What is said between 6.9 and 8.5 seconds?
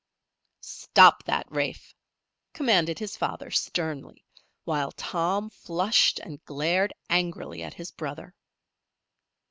angrily at his brother.